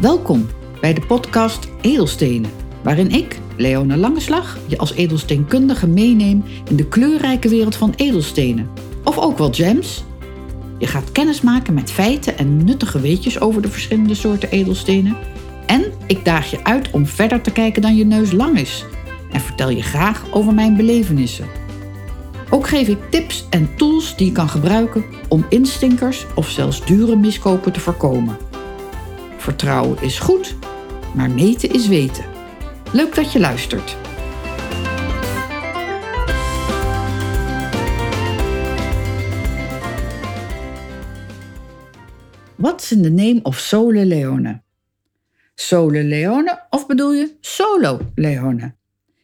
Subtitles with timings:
[0.00, 0.46] Welkom
[0.80, 2.50] bij de podcast Edelstenen,
[2.82, 8.70] waarin ik, Leone Langeslag, je als edelsteenkundige meeneem in de kleurrijke wereld van edelstenen.
[9.04, 10.04] Of ook wel gems.
[10.78, 15.16] Je gaat kennis maken met feiten en nuttige weetjes over de verschillende soorten edelstenen.
[15.66, 18.84] En ik daag je uit om verder te kijken dan je neus lang is.
[19.32, 21.46] En vertel je graag over mijn belevenissen.
[22.50, 27.16] Ook geef ik tips en tools die je kan gebruiken om instinkers of zelfs dure
[27.16, 28.45] miskopen te voorkomen.
[29.46, 30.56] Vertrouwen is goed,
[31.14, 32.24] maar meten is weten.
[32.92, 33.96] Leuk dat je luistert.
[42.56, 44.62] What's in the name of Sole Leone?
[45.54, 48.74] Sole Leone of bedoel je Solo Leone?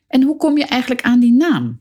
[0.09, 1.81] En hoe kom je eigenlijk aan die naam?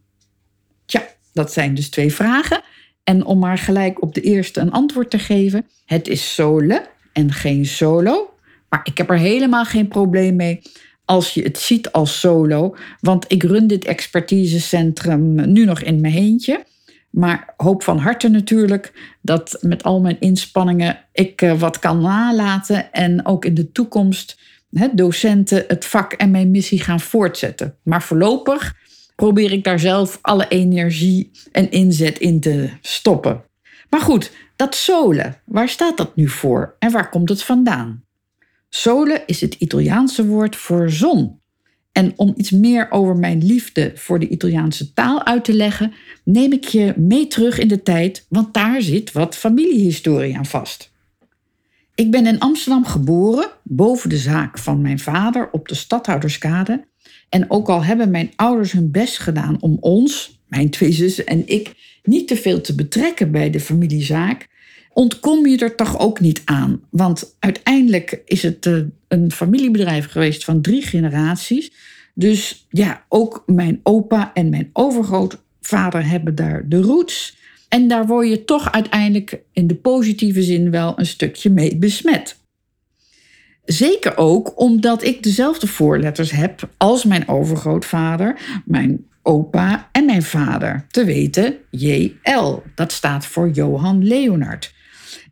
[0.85, 1.03] Tja,
[1.33, 2.61] dat zijn dus twee vragen.
[3.03, 7.31] En om maar gelijk op de eerste een antwoord te geven: het is Sole en
[7.31, 8.30] geen solo.
[8.71, 10.61] Maar ik heb er helemaal geen probleem mee
[11.05, 12.75] als je het ziet als solo.
[12.99, 16.65] Want ik run dit expertisecentrum nu nog in mijn eentje.
[17.09, 22.93] Maar hoop van harte natuurlijk dat met al mijn inspanningen ik eh, wat kan nalaten.
[22.93, 24.39] En ook in de toekomst
[24.91, 27.75] docenten het vak en mijn missie gaan voortzetten.
[27.83, 28.75] Maar voorlopig
[29.15, 33.43] probeer ik daar zelf alle energie en inzet in te stoppen.
[33.89, 38.03] Maar goed, dat sole, waar staat dat nu voor en waar komt het vandaan?
[38.73, 41.39] Sole is het Italiaanse woord voor zon.
[41.91, 46.51] En om iets meer over mijn liefde voor de Italiaanse taal uit te leggen, neem
[46.51, 50.91] ik je mee terug in de tijd, want daar zit wat familiehistorie aan vast.
[51.95, 56.85] Ik ben in Amsterdam geboren, boven de zaak van mijn vader op de Stadhouderskade.
[57.29, 61.47] En ook al hebben mijn ouders hun best gedaan om ons, mijn twee zussen en
[61.47, 64.47] ik, niet te veel te betrekken bij de familiezaak,
[64.93, 66.81] ontkom je er toch ook niet aan.
[66.89, 68.77] Want uiteindelijk is het eh,
[69.07, 71.71] een familiebedrijf geweest van drie generaties.
[72.13, 77.37] Dus ja, ook mijn opa en mijn overgrootvader hebben daar de roots.
[77.69, 82.39] En daar word je toch uiteindelijk in de positieve zin wel een stukje mee besmet.
[83.65, 90.85] Zeker ook omdat ik dezelfde voorletters heb als mijn overgrootvader, mijn opa en mijn vader.
[90.89, 92.63] Te weten JL.
[92.75, 94.73] Dat staat voor Johan Leonard.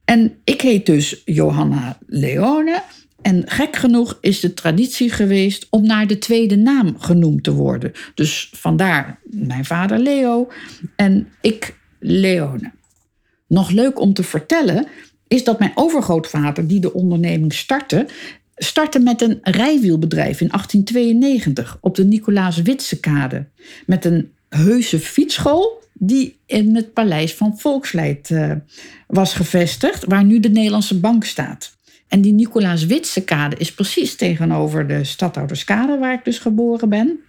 [0.10, 2.84] En ik heet dus Johanna Leone.
[3.22, 7.92] En gek genoeg is de traditie geweest om naar de tweede naam genoemd te worden.
[8.16, 10.52] Dus vandaar mijn vader Leo
[10.96, 12.72] en ik Leone.
[13.48, 14.88] Nog leuk om te vertellen
[15.28, 18.08] is dat mijn overgrootvader, die de onderneming startte,
[18.56, 23.46] startte met een rijwielbedrijf in 1892 op de Nicolaas Witsekade.
[23.86, 28.52] Met een heuse fietsschool die in het paleis van Volksleid uh,
[29.08, 31.78] was gevestigd, waar nu de Nederlandse Bank staat.
[32.08, 37.20] En die Nicolaas Witsekade is precies tegenover de Stadhouderskade, waar ik dus geboren ben.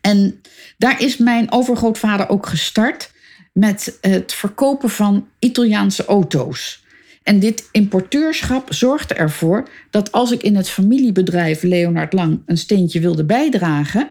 [0.00, 0.40] En
[0.78, 3.10] daar is mijn overgrootvader ook gestart
[3.52, 6.84] met het verkopen van Italiaanse auto's.
[7.22, 13.00] En dit importeurschap zorgde ervoor dat als ik in het familiebedrijf Leonard Lang een steentje
[13.00, 14.10] wilde bijdragen,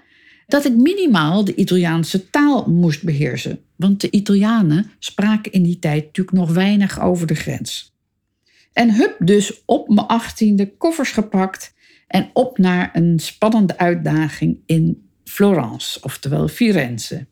[0.52, 3.60] dat ik minimaal de Italiaanse taal moest beheersen.
[3.76, 7.96] Want de Italianen spraken in die tijd natuurlijk nog weinig over de grens.
[8.74, 11.74] En hup dus op mijn achttiende koffers gepakt
[12.08, 17.28] en op naar een spannende uitdaging in Florence, oftewel Firenze.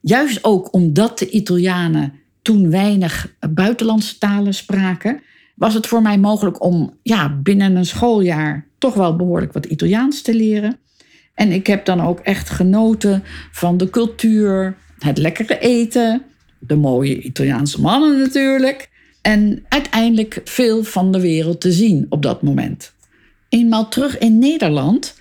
[0.00, 5.22] Juist ook omdat de Italianen toen weinig buitenlandse talen spraken,
[5.54, 10.22] was het voor mij mogelijk om ja, binnen een schooljaar toch wel behoorlijk wat Italiaans
[10.22, 10.78] te leren.
[11.36, 16.22] En ik heb dan ook echt genoten van de cultuur, het lekkere eten,
[16.58, 18.90] de mooie Italiaanse mannen natuurlijk.
[19.22, 22.92] En uiteindelijk veel van de wereld te zien op dat moment.
[23.48, 25.14] Eenmaal terug in Nederland,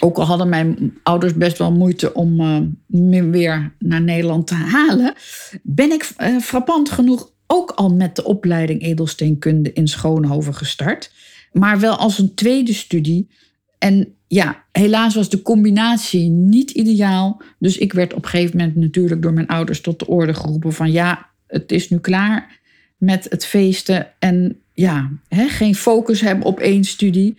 [0.00, 4.54] ook al hadden mijn ouders best wel moeite om uh, me weer naar Nederland te
[4.54, 5.14] halen,
[5.62, 11.12] ben ik uh, frappant genoeg ook al met de opleiding edelsteenkunde in Schoonhoven gestart.
[11.52, 13.30] Maar wel als een tweede studie.
[13.78, 17.42] En ja, helaas was de combinatie niet ideaal.
[17.58, 20.72] Dus ik werd op een gegeven moment natuurlijk door mijn ouders tot de orde geroepen
[20.72, 22.60] van ja, het is nu klaar
[22.96, 24.06] met het feesten.
[24.18, 27.38] En ja, hè, geen focus hebben op één studie.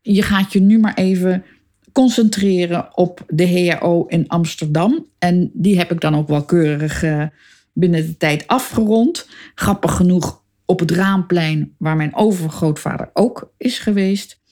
[0.00, 1.44] Je gaat je nu maar even
[1.92, 5.06] concentreren op de HAO in Amsterdam.
[5.18, 7.26] En die heb ik dan ook wel keurig uh,
[7.72, 9.28] binnen de tijd afgerond.
[9.54, 14.42] Grappig genoeg op het Raamplein, waar mijn overgrootvader ook is geweest.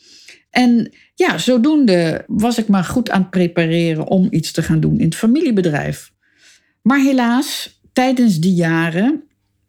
[0.53, 4.99] En ja, zodoende was ik maar goed aan het prepareren om iets te gaan doen
[4.99, 6.13] in het familiebedrijf.
[6.83, 9.23] Maar helaas, tijdens die jaren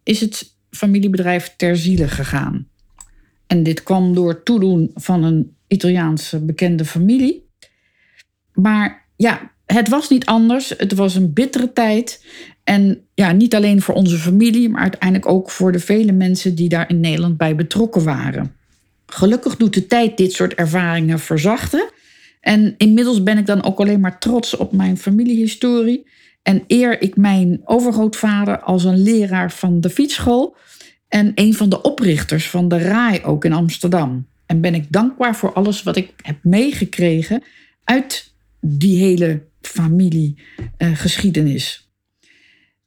[0.04, 2.68] is het familiebedrijf ter ziele gegaan.
[3.48, 7.50] En dit kwam door toedoen van een Italiaanse bekende familie.
[8.54, 10.70] Maar ja, het was niet anders.
[10.78, 12.26] Het was een bittere tijd.
[12.64, 16.70] En ja, niet alleen voor onze familie, maar uiteindelijk ook voor de vele mensen die
[16.70, 18.56] daar in Nederland bij betrokken waren.
[19.14, 21.90] Gelukkig doet de tijd dit soort ervaringen verzachten.
[22.40, 26.08] En inmiddels ben ik dan ook alleen maar trots op mijn familiehistorie.
[26.42, 30.56] En eer ik mijn overgrootvader als een leraar van de fietsschool
[31.08, 34.28] en een van de oprichters van de RAI ook in Amsterdam.
[34.46, 37.44] En ben ik dankbaar voor alles wat ik heb meegekregen
[37.84, 41.92] uit die hele familiegeschiedenis.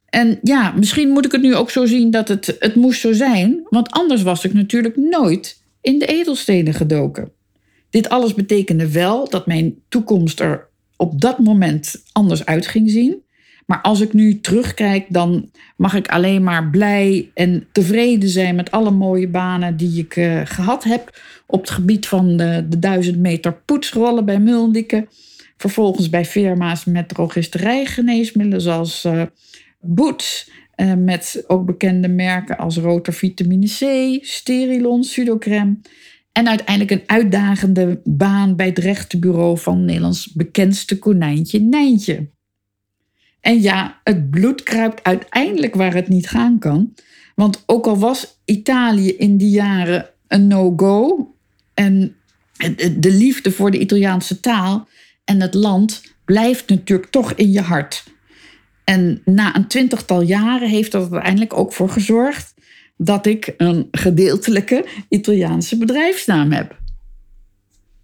[0.05, 3.13] en ja, misschien moet ik het nu ook zo zien dat het, het moest zo
[3.13, 7.31] zijn, want anders was ik natuurlijk nooit in de edelstenen gedoken.
[7.89, 13.23] Dit alles betekende wel dat mijn toekomst er op dat moment anders uit ging zien.
[13.65, 18.71] Maar als ik nu terugkijk, dan mag ik alleen maar blij en tevreden zijn met
[18.71, 21.19] alle mooie banen die ik uh, gehad heb.
[21.45, 25.09] Op het gebied van de, de 1000 meter poetsrollen bij Muldiken.
[25.57, 29.21] Vervolgens bij firma's met drogisterijgeneesmiddelen zoals uh,
[29.79, 30.49] Boots.
[30.77, 35.81] Uh, met ook bekende merken als Roter Vitamine C, Sterilon, Sudocrem.
[36.31, 42.29] En uiteindelijk een uitdagende baan bij het rechtenbureau van Nederlands bekendste konijntje Nijntje.
[43.39, 46.93] En ja, het bloed kruipt uiteindelijk waar het niet gaan kan.
[47.35, 51.27] Want ook al was Italië in die jaren een no-go
[51.73, 52.15] en
[52.97, 54.87] de liefde voor de Italiaanse taal
[55.23, 58.03] en het land blijft natuurlijk toch in je hart.
[58.89, 62.53] En na een twintigtal jaren heeft dat uiteindelijk ook voor gezorgd
[62.97, 66.79] dat ik een gedeeltelijke Italiaanse bedrijfsnaam heb.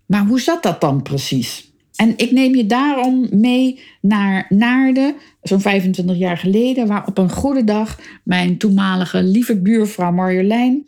[0.06, 1.72] Maar hoe zat dat dan precies?
[1.96, 7.30] En ik neem je daarom mee naar Naarden, zo'n 25 jaar geleden, waar op een
[7.32, 10.88] goede dag mijn toenmalige lieve buurvrouw Marjolein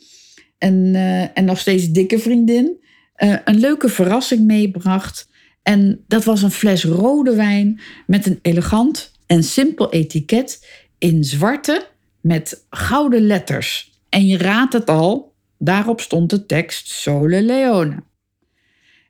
[0.57, 2.77] en, uh, en nog steeds dikke vriendin
[3.17, 5.29] uh, een leuke verrassing meebracht.
[5.63, 10.67] En dat was een fles rode wijn met een elegant en simpel etiket
[10.97, 11.87] in zwarte
[12.21, 13.91] met gouden letters.
[14.09, 18.03] En je raadt het al, daarop stond de tekst Sole Leone.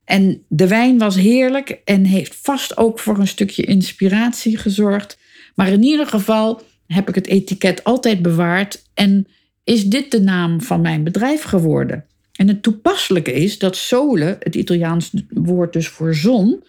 [0.05, 5.17] En de wijn was heerlijk en heeft vast ook voor een stukje inspiratie gezorgd.
[5.55, 9.27] Maar in ieder geval heb ik het etiket altijd bewaard en
[9.63, 12.05] is dit de naam van mijn bedrijf geworden.
[12.35, 16.63] En het toepasselijke is dat sole, het Italiaans woord dus voor zon,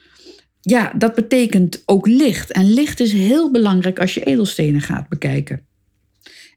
[0.68, 2.52] ja, dat betekent ook licht.
[2.52, 5.66] En licht is heel belangrijk als je edelstenen gaat bekijken.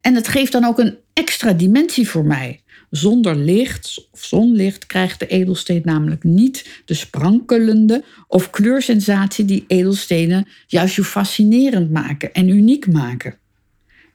[0.02, 2.62] En het geeft dan ook een extra dimensie voor mij.
[2.90, 10.48] Zonder licht of zonlicht krijgt de edelsteen namelijk niet de sprankelende of kleursensatie die edelstenen
[10.68, 13.38] juist zo fascinerend maken en uniek maken.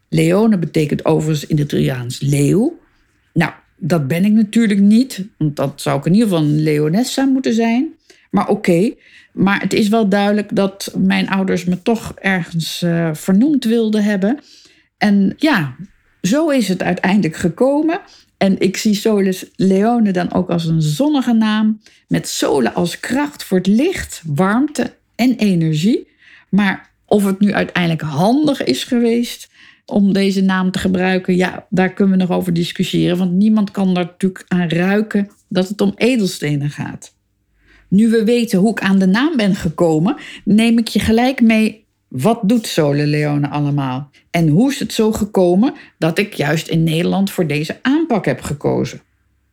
[0.08, 2.78] Leone betekent overigens in het Italiaans leeuw.
[3.32, 7.24] Nou, dat ben ik natuurlijk niet, want dat zou ik in ieder geval een leonessa
[7.24, 7.94] moeten zijn.
[8.30, 8.94] Maar oké,
[9.34, 14.38] maar het is wel duidelijk dat mijn ouders me toch ergens uh, vernoemd wilden hebben.
[14.98, 15.76] En ja,
[16.22, 18.00] zo is het uiteindelijk gekomen.
[18.36, 21.80] En ik zie Solis Leone dan ook als een zonnige naam.
[22.08, 26.08] Met sole als kracht voor het licht, warmte en energie.
[26.48, 29.48] Maar of het nu uiteindelijk handig is geweest
[29.86, 33.18] om deze naam te gebruiken, ja, daar kunnen we nog over discussiëren.
[33.18, 37.13] Want niemand kan er natuurlijk aan ruiken dat het om edelstenen gaat.
[37.88, 41.84] Nu we weten hoe ik aan de naam ben gekomen, neem ik je gelijk mee
[42.14, 44.10] wat doet Sole Leone allemaal?
[44.30, 48.40] En hoe is het zo gekomen dat ik juist in Nederland voor deze aanpak heb
[48.40, 49.00] gekozen?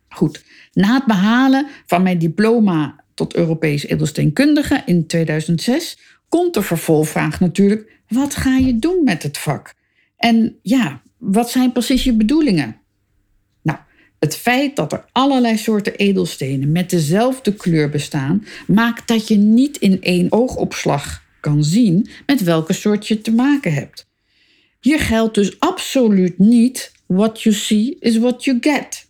[0.10, 5.98] Goed, na het behalen van mijn diploma tot Europees edelsteenkundige in 2006
[6.30, 9.74] komt de vervolgvraag natuurlijk: wat ga je doen met het vak?
[10.18, 12.81] En ja, wat zijn precies je bedoelingen?
[14.22, 19.78] Het feit dat er allerlei soorten edelstenen met dezelfde kleur bestaan, maakt dat je niet
[19.78, 24.08] in één oogopslag kan zien met welke soort je te maken hebt.
[24.80, 29.08] Hier geldt dus absoluut niet what you see is what you get.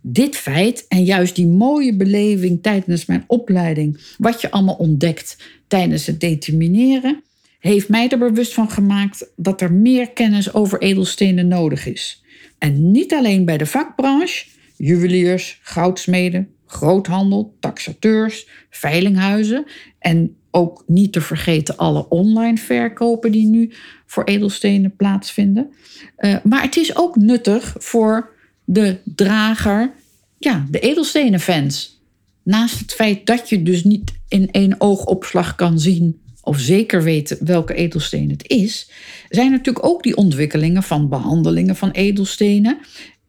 [0.00, 5.36] Dit feit en juist die mooie beleving tijdens mijn opleiding, wat je allemaal ontdekt
[5.68, 7.22] tijdens het determineren,
[7.58, 12.21] heeft mij er bewust van gemaakt dat er meer kennis over edelstenen nodig is.
[12.62, 19.64] En niet alleen bij de vakbranche, juweliers, goudsmeden, groothandel, taxateurs, veilinghuizen
[19.98, 23.72] en ook niet te vergeten alle online verkopen die nu
[24.06, 25.72] voor edelstenen plaatsvinden.
[26.18, 28.30] Uh, maar het is ook nuttig voor
[28.64, 29.92] de drager,
[30.38, 32.02] ja, de edelstenenfans.
[32.42, 37.36] Naast het feit dat je dus niet in één oogopslag kan zien of zeker weten
[37.40, 38.90] welke edelsteen het is,
[39.28, 42.78] zijn natuurlijk ook die ontwikkelingen van behandelingen van edelstenen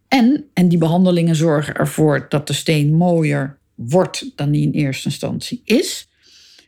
[0.07, 5.07] En, en die behandelingen zorgen ervoor dat de steen mooier wordt dan die in eerste
[5.07, 6.07] instantie is.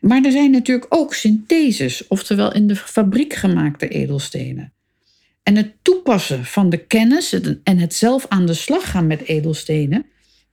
[0.02, 4.74] Maar er zijn natuurlijk ook syntheses, oftewel in de fabriek gemaakte edelstenen.
[5.44, 10.06] En het toepassen van de kennis en het zelf aan de slag gaan met edelstenen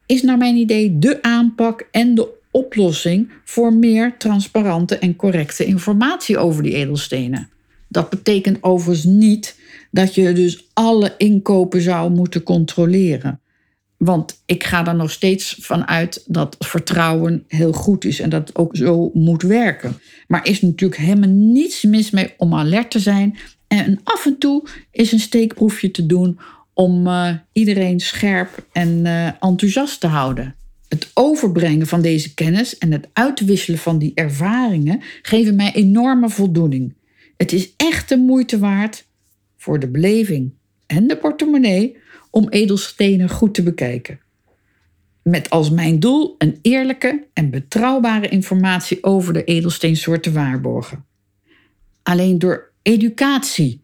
[0.07, 6.39] is naar mijn idee de aanpak en de oplossing voor meer transparante en correcte informatie
[6.39, 7.51] over die edelstenen.
[7.89, 13.41] Dat betekent overigens niet dat je dus alle inkopen zou moeten controleren.
[13.97, 18.57] Want ik ga er nog steeds van uit dat vertrouwen heel goed is en dat
[18.57, 19.99] ook zo moet werken.
[20.27, 23.39] Maar is natuurlijk helemaal niets mis mee om alert te zijn.
[23.69, 26.39] En af en toe is een steekproefje te doen
[26.75, 30.55] om uh, iedereen scherp en uh, enthousiast te houden.
[30.93, 36.95] Het overbrengen van deze kennis en het uitwisselen van die ervaringen geven mij enorme voldoening.
[37.37, 39.07] Het is echt de moeite waard
[39.57, 40.53] voor de beleving
[40.87, 41.97] en de portemonnee
[42.31, 44.21] om edelstenen goed te bekijken.
[45.23, 51.05] Met als mijn doel een eerlijke en betrouwbare informatie over de edelsteensoorten waarborgen.
[52.03, 53.81] Alleen door educatie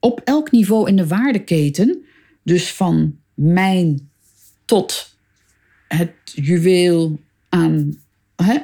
[0.00, 2.04] op elk niveau in de waardeketen,
[2.42, 4.10] dus van mijn
[4.64, 5.15] tot
[5.88, 7.98] het juweel aan,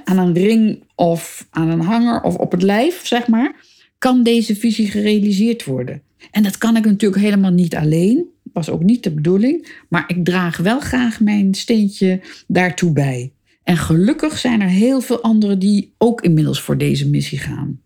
[0.04, 3.54] aan een ring of aan een hanger of op het lijf, zeg maar,
[3.98, 6.02] kan deze visie gerealiseerd worden.
[6.30, 10.24] En dat kan ik natuurlijk helemaal niet alleen, was ook niet de bedoeling, maar ik
[10.24, 13.32] draag wel graag mijn steentje daartoe bij.
[13.62, 17.80] En gelukkig zijn er heel veel anderen die ook inmiddels voor deze missie gaan.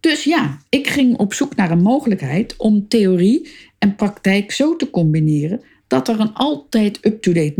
[0.00, 4.90] Dus ja, ik ging op zoek naar een mogelijkheid om theorie en praktijk zo te
[4.90, 7.52] combineren dat er een altijd up-to-date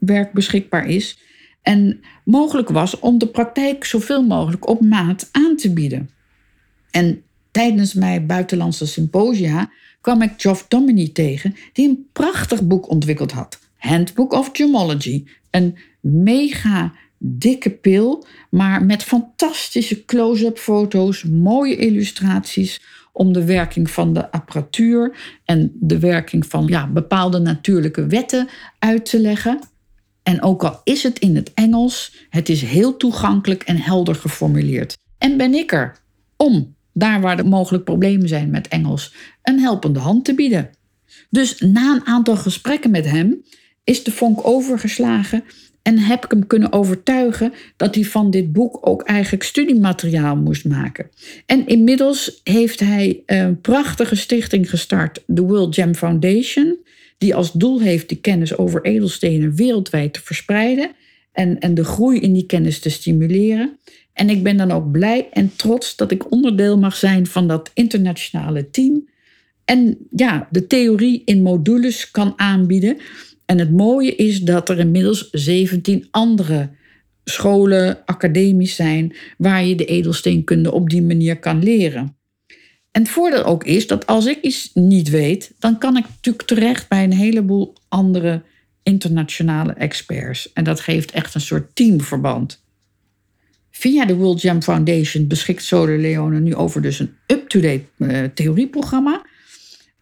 [0.00, 1.18] naslagwerk beschikbaar is
[1.62, 6.10] en mogelijk was om de praktijk zoveel mogelijk op maat aan te bieden.
[6.90, 13.32] En tijdens mijn buitenlandse symposia kwam ik Geoff Dominy tegen, die een prachtig boek ontwikkeld
[13.32, 13.58] had.
[13.76, 15.24] Handbook of Gemology.
[15.50, 22.80] Een mega dikke pil, maar met fantastische close-up foto's, mooie illustraties
[23.12, 29.04] om de werking van de apparatuur en de werking van ja, bepaalde natuurlijke wetten uit
[29.04, 29.58] te leggen.
[30.30, 34.96] En ook al is het in het Engels, het is heel toegankelijk en helder geformuleerd.
[35.18, 35.96] En ben ik er
[36.36, 40.70] om daar waar er mogelijk problemen zijn met Engels, een helpende hand te bieden.
[41.30, 43.42] Dus na een aantal gesprekken met hem
[43.84, 45.44] is de vonk overgeslagen
[45.82, 50.64] en heb ik hem kunnen overtuigen dat hij van dit boek ook eigenlijk studiemateriaal moest
[50.64, 51.10] maken.
[51.46, 56.78] En inmiddels heeft hij een prachtige stichting gestart, de World Gem Foundation,
[57.20, 60.90] die als doel heeft de kennis over edelstenen wereldwijd te verspreiden
[61.32, 63.78] en, en de groei in die kennis te stimuleren.
[64.12, 67.70] En ik ben dan ook blij en trots dat ik onderdeel mag zijn van dat
[67.74, 69.08] internationale team.
[69.64, 72.96] En ja, de theorie in modules kan aanbieden.
[73.46, 76.70] En het mooie is dat er inmiddels 17 andere
[77.24, 82.19] scholen, academies zijn waar je de edelsteenkunde op die manier kan leren.
[82.90, 86.46] En het voordeel ook is dat als ik iets niet weet, dan kan ik natuurlijk
[86.46, 88.42] terecht bij een heleboel andere
[88.82, 90.52] internationale experts.
[90.52, 92.62] En dat geeft echt een soort teamverband.
[93.70, 99.22] Via de World Foundation beschikt Solar Leone nu over dus een up-to-date uh, theorieprogramma.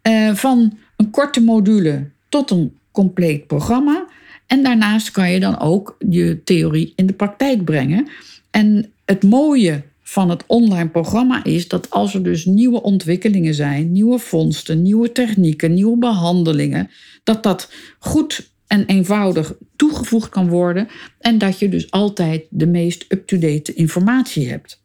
[0.03, 4.07] Uh, van een korte module tot een compleet programma.
[4.47, 8.09] En daarnaast kan je dan ook je theorie in de praktijk brengen.
[8.51, 13.93] En het mooie van het online programma is dat als er dus nieuwe ontwikkelingen zijn,
[13.93, 16.91] nieuwe vondsten, nieuwe technieken, nieuwe behandelingen,
[17.25, 20.89] dat dat goed en eenvoudig toegevoegd kan worden
[21.19, 24.83] en dat je dus altijd de meest up-to-date informatie hebt.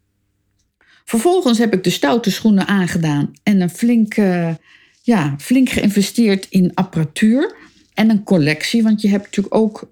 [1.05, 4.13] Vervolgens heb ik de stoute schoenen aangedaan en een flink,
[5.01, 7.55] ja, flink geïnvesteerd in apparatuur
[7.93, 9.91] en een collectie, want je hebt natuurlijk ook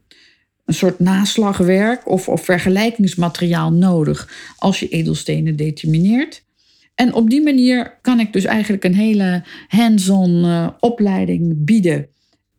[0.71, 6.43] een soort naslagwerk of, of vergelijkingsmateriaal nodig als je edelstenen determineert.
[6.95, 12.07] En op die manier kan ik dus eigenlijk een hele hands-on uh, opleiding bieden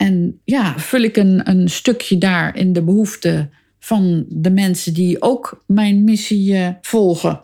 [0.02, 5.23] en ja, vul ik een, een stukje daar in de behoeften van de mensen die
[5.23, 7.42] ook mijn missie uh, volgen.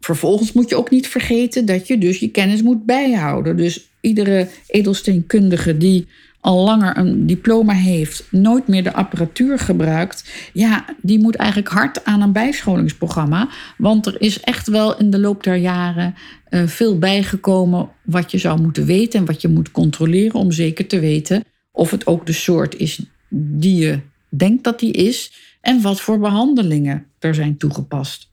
[0.00, 3.56] Vervolgens moet je ook niet vergeten dat je dus je kennis moet bijhouden.
[3.56, 6.06] Dus iedere edelsteenkundige die
[6.40, 12.04] al langer een diploma heeft, nooit meer de apparatuur gebruikt, ja, die moet eigenlijk hard
[12.04, 13.48] aan een bijscholingsprogramma.
[13.76, 16.14] Want er is echt wel in de loop der jaren
[16.50, 20.86] uh, veel bijgekomen wat je zou moeten weten en wat je moet controleren om zeker
[20.86, 25.82] te weten of het ook de soort is die je denkt dat die is en
[25.82, 28.30] wat voor behandelingen er zijn toegepast.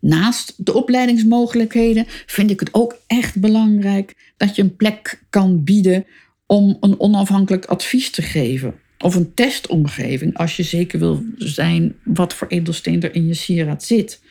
[0.00, 6.06] Naast de opleidingsmogelijkheden vind ik het ook echt belangrijk dat je een plek kan bieden
[6.46, 8.74] om een onafhankelijk advies te geven.
[8.98, 13.84] Of een testomgeving als je zeker wil zijn wat voor edelsteen er in je sieraad
[13.84, 14.22] zit.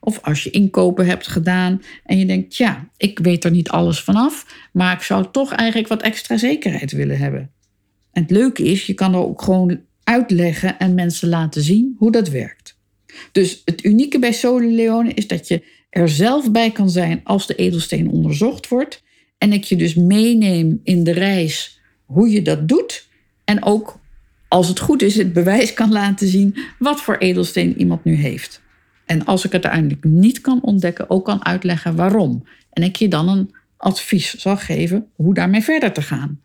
[0.00, 4.00] Of als je inkopen hebt gedaan en je denkt, ja, ik weet er niet alles
[4.00, 7.50] vanaf, maar ik zou toch eigenlijk wat extra zekerheid willen hebben.
[8.12, 12.10] En het leuke is, je kan er ook gewoon uitleggen en mensen laten zien hoe
[12.10, 12.78] dat werkt.
[13.32, 17.46] Dus het unieke bij Sole Leone is dat je er zelf bij kan zijn als
[17.46, 19.02] de edelsteen onderzocht wordt.
[19.42, 23.08] En ik je dus meeneem in de reis hoe je dat doet.
[23.44, 23.98] En ook,
[24.48, 28.62] als het goed is, het bewijs kan laten zien wat voor edelsteen iemand nu heeft.
[29.06, 32.46] En als ik het uiteindelijk niet kan ontdekken, ook kan uitleggen waarom.
[32.70, 36.40] En ik je dan een advies zal geven hoe daarmee verder te gaan.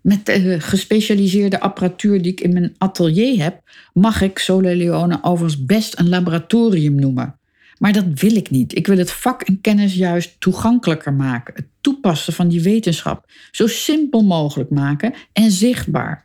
[0.00, 3.60] Met de gespecialiseerde apparatuur die ik in mijn atelier heb,
[3.92, 7.38] mag ik Sole Leone overigens best een laboratorium noemen.
[7.78, 8.76] Maar dat wil ik niet.
[8.76, 11.54] Ik wil het vak en kennis juist toegankelijker maken.
[11.54, 16.24] Het toepassen van die wetenschap zo simpel mogelijk maken en zichtbaar.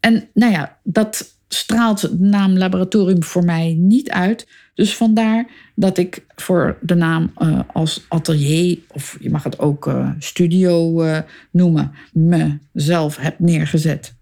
[0.00, 4.48] En nou ja, dat straalt de naam laboratorium voor mij niet uit.
[4.74, 9.86] Dus vandaar dat ik voor de naam uh, als atelier, of je mag het ook
[9.86, 11.18] uh, studio uh,
[11.50, 14.14] noemen, mezelf heb neergezet.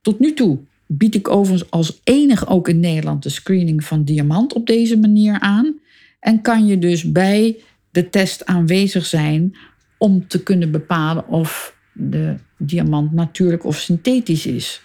[0.00, 0.58] Tot nu toe
[0.96, 5.40] bied ik overigens als enige ook in Nederland de screening van diamant op deze manier
[5.40, 5.78] aan.
[6.20, 7.56] En kan je dus bij
[7.90, 9.56] de test aanwezig zijn
[9.98, 14.82] om te kunnen bepalen of de diamant natuurlijk of synthetisch is.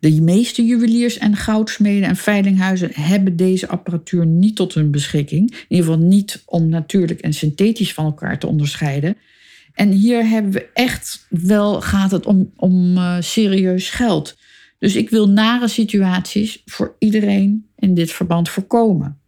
[0.00, 5.50] De meeste juweliers en goudsmeden en veilinghuizen hebben deze apparatuur niet tot hun beschikking.
[5.50, 9.16] In ieder geval niet om natuurlijk en synthetisch van elkaar te onderscheiden.
[9.74, 14.36] En hier hebben we echt wel, gaat het om, om uh, serieus geld.
[14.84, 19.18] Dus ik wil nare situaties voor iedereen in dit verband voorkomen.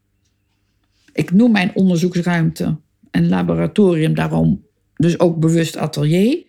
[1.13, 2.77] Ik noem mijn onderzoeksruimte
[3.11, 6.45] en laboratorium daarom dus ook bewust atelier.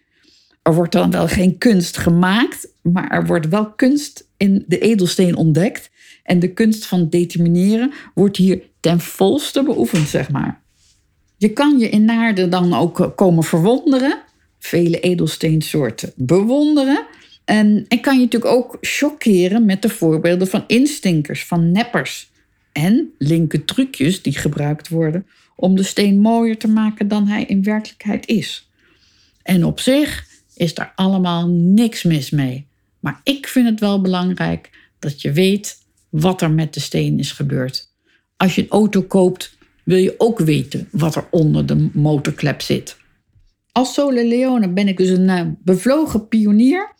[0.62, 5.36] Er wordt dan wel geen kunst gemaakt, maar er wordt wel kunst in de edelsteen
[5.36, 5.90] ontdekt.
[6.24, 10.62] En de kunst van determineren wordt hier ten volste beoefend, zeg maar.
[11.38, 14.20] Je kan je in Naarden dan ook komen verwonderen,
[14.60, 17.06] vele edelsteensoorten bewonderen.
[17.48, 22.30] En ik kan je natuurlijk ook chockeren met de voorbeelden van instinkers, van neppers
[22.72, 27.64] en linker trucjes die gebruikt worden om de steen mooier te maken dan hij in
[27.64, 28.70] werkelijkheid is.
[29.44, 32.68] En op zich is daar allemaal niks mis mee.
[33.00, 35.78] Maar ik vind het wel belangrijk dat je weet
[36.10, 37.94] wat er met de steen is gebeurd.
[38.38, 42.98] Als je een auto koopt, wil je ook weten wat er onder de motorklep zit.
[43.72, 46.96] Als Sole Leone ben ik dus een uh, bevlogen pionier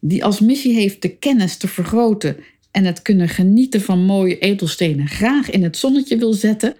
[0.00, 2.36] die als missie heeft de kennis te vergroten
[2.70, 6.76] en het kunnen genieten van mooie edelstenen graag in het zonnetje wil zetten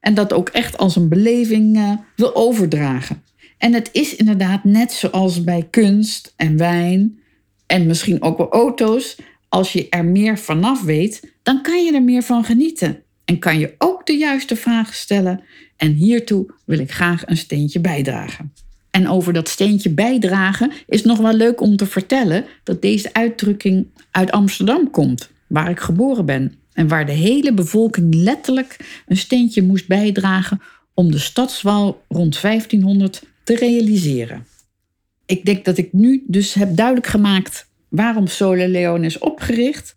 [0.00, 3.22] en dat ook echt als een beleving uh, wil overdragen.
[3.58, 7.18] En het is inderdaad net zoals bij kunst en wijn
[7.66, 9.16] en misschien ook wel auto's.
[9.48, 13.02] Als je er meer vanaf weet, dan kan je er meer van genieten.
[13.24, 15.42] En kan je ook de juiste vragen stellen.
[15.76, 18.52] En hiertoe wil ik graag een steentje bijdragen.
[18.90, 23.86] En over dat steentje bijdragen is nog wel leuk om te vertellen dat deze uitdrukking
[24.10, 26.54] uit Amsterdam komt, waar ik geboren ben.
[26.72, 30.60] En waar de hele bevolking letterlijk een steentje moest bijdragen
[30.94, 34.46] om de stadswal rond 1500 te realiseren.
[35.26, 39.94] Ik denk dat ik nu dus heb duidelijk gemaakt waarom Sole Leone is opgericht.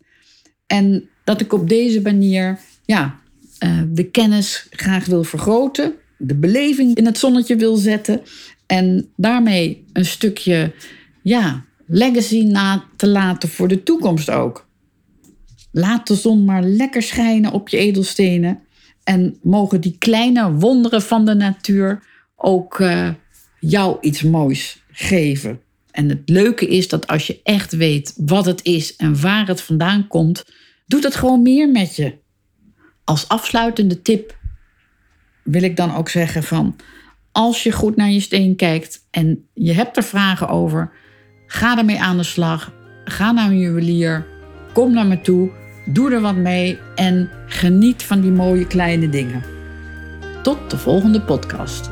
[0.66, 3.20] En dat ik op deze manier ja,
[3.58, 8.20] eh, de kennis graag wil vergroten, de beleving in het zonnetje wil zetten
[8.66, 10.72] en daarmee een stukje
[11.22, 14.66] ja, legacy na te laten voor de toekomst ook.
[15.72, 18.60] Laat de zon maar lekker schijnen op je edelstenen
[19.04, 22.02] en mogen die kleine wonderen van de natuur
[22.36, 23.08] ook uh,
[23.60, 25.60] jou iets moois geven.
[25.90, 29.60] En het leuke is dat als je echt weet wat het is en waar het
[29.60, 30.44] vandaan komt,
[30.86, 32.18] doet het gewoon meer met je.
[33.04, 34.36] Als afsluitende tip
[35.42, 36.76] wil ik dan ook zeggen van
[37.34, 40.90] als je goed naar je steen kijkt en je hebt er vragen over,
[41.46, 42.72] ga ermee aan de slag.
[43.04, 44.26] Ga naar een juwelier,
[44.72, 45.50] kom naar me toe,
[45.86, 49.42] doe er wat mee en geniet van die mooie kleine dingen.
[50.42, 51.90] Tot de volgende podcast.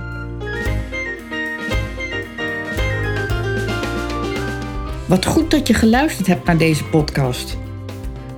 [5.07, 7.59] Wat goed dat je geluisterd hebt naar deze podcast.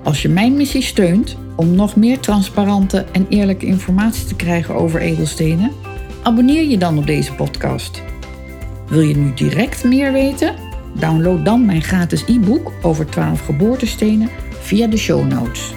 [0.03, 5.01] Als je mijn missie steunt om nog meer transparante en eerlijke informatie te krijgen over
[5.01, 5.73] edelstenen,
[6.25, 8.03] abonneer je dan op deze podcast.
[8.89, 10.55] Wil je nu direct meer weten?
[10.99, 14.29] Download dan mijn gratis e-book over 12 geboortestenen
[14.61, 15.75] via de show notes.